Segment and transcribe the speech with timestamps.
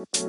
[0.00, 0.22] What's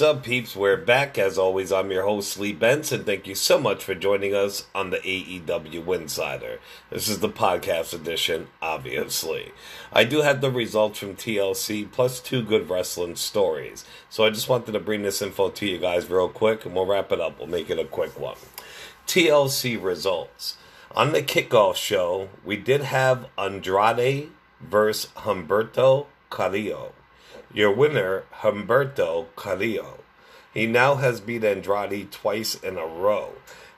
[0.00, 0.54] up, peeps?
[0.54, 1.18] We're back.
[1.18, 3.02] As always, I'm your host, Lee Benson.
[3.02, 6.60] Thank you so much for joining us on the AEW Insider.
[6.90, 9.50] This is the podcast edition, obviously.
[9.92, 13.84] I do have the results from TLC plus two good wrestling stories.
[14.08, 16.86] So I just wanted to bring this info to you guys real quick and we'll
[16.86, 17.40] wrap it up.
[17.40, 18.36] We'll make it a quick one.
[19.08, 20.58] TLC results.
[20.94, 24.28] On the kickoff show, we did have Andrade
[24.60, 26.92] versus Humberto Carrillo.
[27.50, 30.00] Your winner, Humberto Carrillo.
[30.52, 33.32] He now has beat Andrade twice in a row.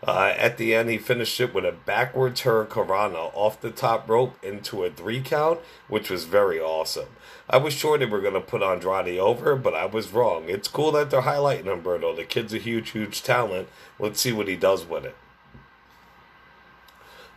[0.04, 4.36] Uh, at the end, he finished it with a backwards hurricanrana off the top rope
[4.42, 7.10] into a three count, which was very awesome.
[7.48, 10.48] I was sure they were going to put Andrade over, but I was wrong.
[10.48, 12.16] It's cool that they're highlighting Humberto.
[12.16, 13.68] The kid's a huge, huge talent.
[14.00, 15.14] Let's see what he does with it.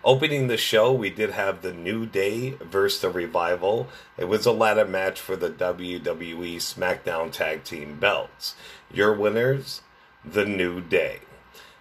[0.07, 3.89] Opening the show, we did have the New Day versus the Revival.
[4.17, 8.55] It was a ladder match for the WWE SmackDown Tag Team belts.
[8.89, 9.81] Your winners,
[10.23, 11.19] the New Day.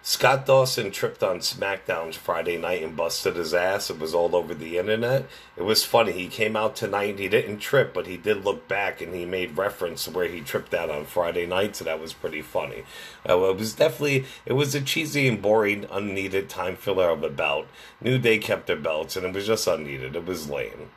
[0.09, 3.89] Scott Dawson tripped on SmackDown Friday night and busted his ass.
[3.89, 5.27] It was all over the internet.
[5.57, 6.13] It was funny.
[6.13, 7.19] He came out tonight.
[7.19, 10.39] He didn't trip, but he did look back and he made reference to where he
[10.39, 11.75] tripped out on Friday night.
[11.75, 12.83] So that was pretty funny.
[13.27, 17.29] Uh, it was definitely it was a cheesy and boring, unneeded time filler of a
[17.29, 17.67] belt.
[17.99, 20.15] New Day kept their belts, and it was just unneeded.
[20.15, 20.87] It was lame.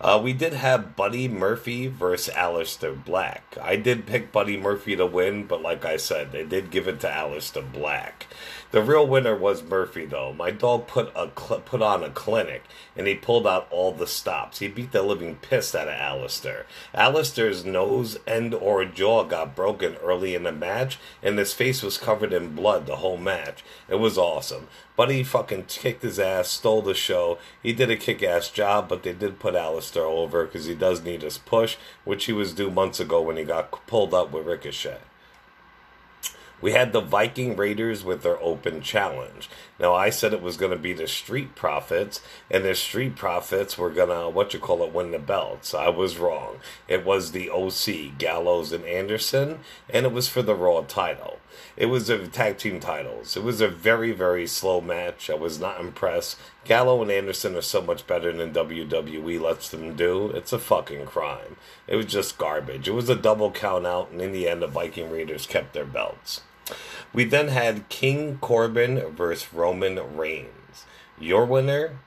[0.00, 3.58] Uh, we did have Buddy Murphy versus Aleister Black.
[3.60, 7.00] I did pick Buddy Murphy to win, but like I said, they did give it
[7.00, 8.28] to Aleister Black.
[8.70, 10.32] The real winner was Murphy, though.
[10.32, 12.62] My dog put a cl- put on a clinic,
[12.94, 14.58] and he pulled out all the stops.
[14.58, 16.64] He beat the living piss out of Aleister.
[16.94, 21.96] Aleister's nose, end, or jaw got broken early in the match, and his face was
[21.96, 23.64] covered in blood the whole match.
[23.88, 24.68] It was awesome.
[24.96, 27.38] Buddy fucking kicked his ass, stole the show.
[27.62, 29.54] He did a kick ass job, but they did put
[29.90, 33.36] Aleister over because he does need his push, which he was due months ago when
[33.36, 34.98] he got pulled up with Ricochet.
[36.60, 39.48] We had the Viking Raiders with their open challenge.
[39.78, 42.20] Now I said it was going to be the Street Profits,
[42.50, 45.72] and the Street Profits were gonna what you call it win the belts.
[45.72, 46.56] I was wrong.
[46.88, 51.38] It was the OC Gallows and Anderson, and it was for the Raw title.
[51.76, 53.36] It was the tag team titles.
[53.36, 55.30] It was a very very slow match.
[55.30, 56.38] I was not impressed.
[56.64, 60.30] Gallo and Anderson are so much better than WWE lets them do.
[60.30, 61.54] It's a fucking crime.
[61.86, 62.88] It was just garbage.
[62.88, 65.86] It was a double count out, and in the end, the Viking Raiders kept their
[65.86, 66.42] belts.
[67.12, 70.84] We then had King Corbin versus Roman Reigns.
[71.18, 71.98] Your winner,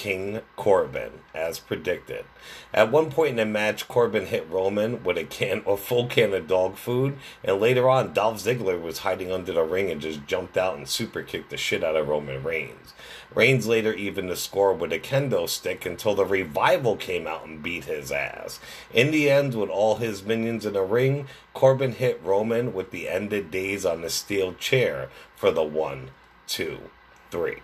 [0.00, 2.24] King Corbin, as predicted.
[2.72, 6.32] At one point in the match, Corbin hit Roman with a can, a full can
[6.32, 10.26] of dog food, and later on, Dolph Ziggler was hiding under the ring and just
[10.26, 12.94] jumped out and super kicked the shit out of Roman Reigns.
[13.34, 17.62] Reigns later evened the score with a kendo stick until the revival came out and
[17.62, 18.58] beat his ass.
[18.94, 23.06] In the end, with all his minions in the ring, Corbin hit Roman with the
[23.06, 26.12] End of Days on the steel chair for the one,
[26.46, 26.88] two,
[27.30, 27.58] three.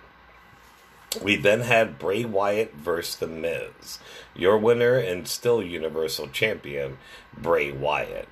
[1.22, 3.99] We then had Bray Wyatt versus The Miz.
[4.34, 6.99] Your winner and still Universal Champion,
[7.37, 8.28] Bray Wyatt.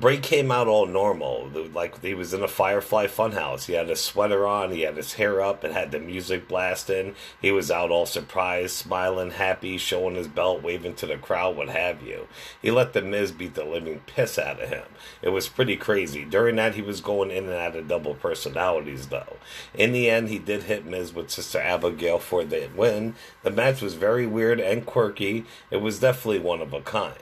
[0.00, 3.66] Bray came out all normal, like he was in a Firefly Funhouse.
[3.66, 7.14] He had his sweater on, he had his hair up, and had the music blasting.
[7.40, 11.68] He was out all surprised, smiling, happy, showing his belt, waving to the crowd, what
[11.68, 12.26] have you.
[12.60, 14.86] He let the Miz beat the living piss out of him.
[15.22, 16.24] It was pretty crazy.
[16.24, 19.36] During that, he was going in and out of double personalities, though.
[19.74, 23.14] In the end, he did hit Miz with Sister Abigail for the win.
[23.44, 25.44] The match was very weird and quirky.
[25.70, 27.14] It was definitely one of a kind.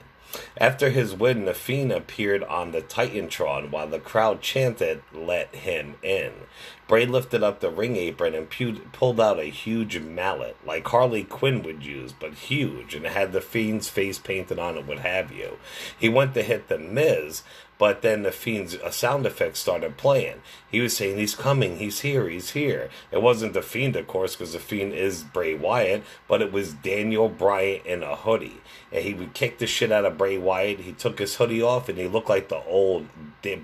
[0.59, 5.95] After his win, the Fiend appeared on the Titantron while the crowd chanted, Let him
[6.03, 6.33] in.
[6.89, 11.25] Bray lifted up the ring apron and pu- pulled out a huge mallet, like Harley
[11.25, 15.33] Quinn would use, but huge, and had the Fiend's face painted on it, what have
[15.33, 15.57] you.
[15.99, 17.45] He went to hit the Miz,
[17.79, 20.41] but then the Fiend's uh, sound effects started playing.
[20.71, 22.91] He was saying, He's coming, he's here, he's here.
[23.11, 26.75] It wasn't the Fiend, of course, because the Fiend is Bray Wyatt, but it was
[26.75, 28.61] Daniel Bryan in a hoodie.
[28.93, 30.81] And he would kick the shit out of Bray Wyatt.
[30.81, 33.07] He took his hoodie off and he looked like the old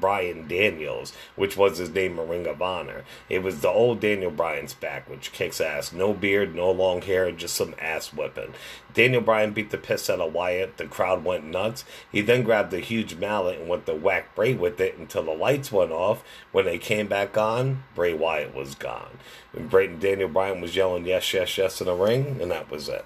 [0.00, 3.04] Bryan Danielson, which was his name in Ring of Honor.
[3.28, 5.92] It was the old Daniel Bryan's back, which kicks ass.
[5.92, 8.54] No beard, no long hair, just some ass whipping.
[8.92, 10.76] Daniel Bryan beat the piss out of Wyatt.
[10.76, 11.84] The crowd went nuts.
[12.10, 15.30] He then grabbed a huge mallet and went to whack Bray with it until the
[15.32, 16.24] lights went off.
[16.50, 19.18] When they came back on, Bray Wyatt was gone.
[19.52, 22.70] And Bray and Daniel Bryan was yelling yes, yes, yes in the ring, and that
[22.70, 23.04] was it.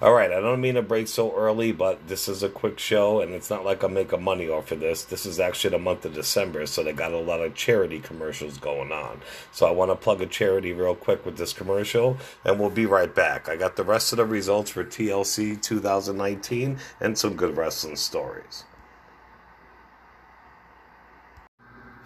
[0.00, 3.20] All right, I don't mean to break so early, but this is a quick show,
[3.20, 5.02] and it's not like I'm making money off of this.
[5.02, 8.58] This is actually the month of December, so they got a lot of charity commercials
[8.58, 9.22] going on.
[9.52, 12.86] So I want to plug a charity real quick with this commercial, and we'll be
[12.86, 13.48] right back.
[13.48, 18.64] I got the rest of the results for TLC 2019 and some good wrestling stories.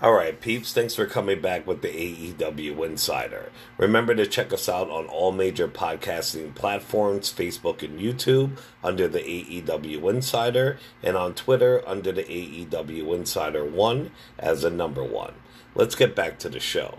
[0.03, 3.53] All right, peeps, thanks for coming back with the AEW Insider.
[3.77, 9.19] Remember to check us out on all major podcasting platforms, Facebook and YouTube, under the
[9.19, 15.35] AEW Insider, and on Twitter under the AEW Insider 1 as a number one.
[15.75, 16.97] Let's get back to the show.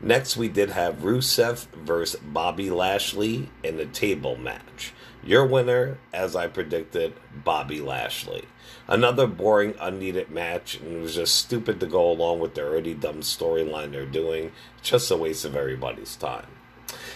[0.00, 4.92] Next, we did have Rusev versus Bobby Lashley in a table match.
[5.22, 7.12] Your winner, as I predicted,
[7.44, 8.44] Bobby Lashley.
[8.88, 12.94] Another boring, unneeded match, and it was just stupid to go along with the already
[12.94, 14.52] dumb storyline they're doing.
[14.82, 16.46] Just a waste of everybody's time.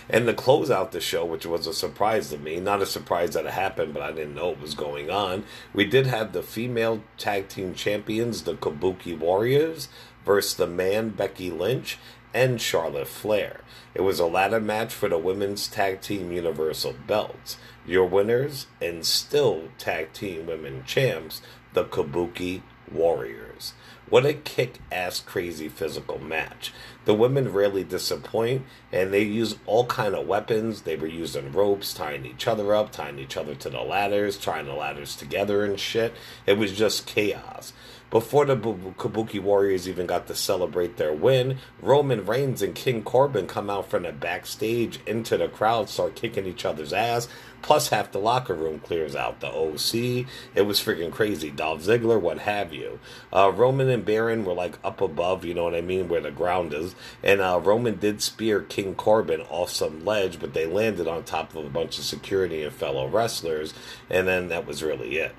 [0.09, 3.31] And to close out the show, which was a surprise to me, not a surprise
[3.31, 6.43] that it happened, but I didn't know it was going on, we did have the
[6.43, 9.89] female tag team champions, the Kabuki Warriors,
[10.25, 11.99] versus the man Becky Lynch
[12.35, 13.61] and Charlotte Flair.
[13.95, 17.57] It was a ladder match for the women's tag team universal belts.
[17.87, 21.41] Your winners and still tag team women champs,
[21.73, 23.73] the Kabuki Warriors.
[24.11, 26.73] What a kick ass crazy physical match.
[27.05, 30.83] The women rarely disappoint and they use all kind of weapons.
[30.83, 34.67] They were using ropes, tying each other up, tying each other to the ladders, tying
[34.67, 36.15] the ladders together and shit.
[36.47, 37.73] It was just chaos.
[38.15, 43.49] Before the Kabuki Warriors even got to celebrate their win, Roman Reigns and King Corbin
[43.49, 47.27] come out from the backstage into the crowd, start kicking each other's ass.
[47.61, 49.41] Plus, half the locker room clears out.
[49.41, 51.51] The OC, it was freaking crazy.
[51.51, 53.01] Dolph Ziggler, what have you.
[53.33, 56.31] Uh, Roman and Baron were like up above, you know what I mean, where the
[56.31, 56.94] ground is.
[57.23, 61.55] And uh, Roman did spear King Corbin off some ledge, but they landed on top
[61.55, 63.75] of a bunch of security and fellow wrestlers.
[64.11, 65.35] And then that was really it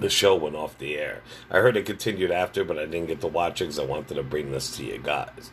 [0.00, 1.22] the show went off the air.
[1.50, 4.14] I heard it continued after, but I didn't get to watch it because I wanted
[4.14, 5.50] to bring this to you guys.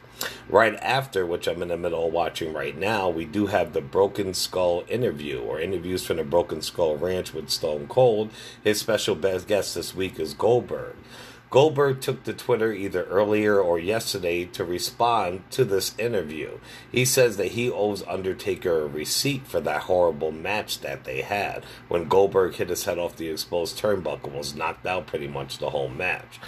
[0.47, 3.81] Right after, which I'm in the middle of watching right now, we do have the
[3.81, 8.31] Broken Skull interview, or interviews from the Broken Skull Ranch with Stone Cold.
[8.63, 10.95] His special guest this week is Goldberg.
[11.49, 16.59] Goldberg took to Twitter either earlier or yesterday to respond to this interview.
[16.91, 21.63] He says that he owes Undertaker a receipt for that horrible match that they had
[21.87, 25.59] when Goldberg hit his head off the exposed turnbuckle and was knocked out pretty much
[25.59, 26.39] the whole match.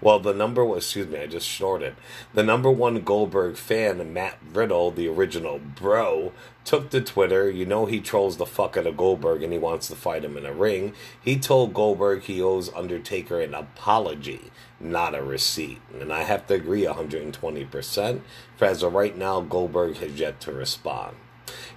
[0.00, 1.96] Well, the number was, excuse me, I just shorted.
[2.34, 6.32] The number one Goldberg fan, Matt Riddle, the original bro,
[6.64, 7.50] took to Twitter.
[7.50, 10.36] You know he trolls the fuck out of Goldberg and he wants to fight him
[10.36, 10.92] in a ring.
[11.20, 15.80] He told Goldberg he owes Undertaker an apology, not a receipt.
[15.98, 18.20] And I have to agree 120%.
[18.56, 21.16] For as of right now, Goldberg has yet to respond.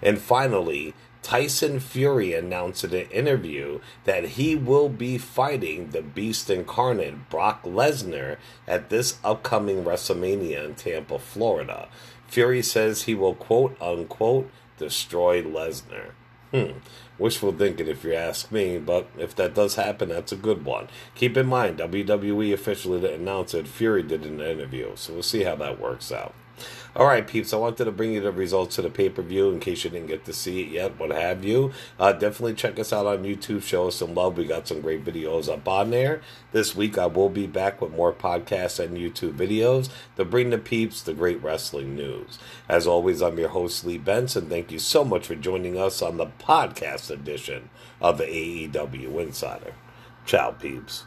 [0.01, 6.49] And finally, Tyson Fury announced in an interview that he will be fighting the Beast
[6.49, 8.37] incarnate Brock Lesnar
[8.67, 11.89] at this upcoming WrestleMania in Tampa, Florida.
[12.27, 16.11] Fury says he will quote unquote destroy Lesnar.
[16.51, 16.79] Hmm.
[17.19, 20.87] Wishful thinking, if you ask me, but if that does happen, that's a good one.
[21.13, 25.55] Keep in mind, WWE officially announced that Fury did an interview, so we'll see how
[25.57, 26.33] that works out.
[26.95, 29.49] All right, peeps, I wanted to bring you the results of the pay per view
[29.49, 31.71] in case you didn't get to see it yet, what have you.
[31.99, 34.37] Uh, definitely check us out on YouTube, show us some love.
[34.37, 36.21] We got some great videos up on there.
[36.51, 40.57] This week, I will be back with more podcasts and YouTube videos to bring the
[40.57, 42.39] peeps the great wrestling news.
[42.67, 44.49] As always, I'm your host, Lee Benson.
[44.49, 47.69] Thank you so much for joining us on the podcast edition
[48.01, 49.73] of the AEW Insider.
[50.25, 51.05] Ciao, peeps.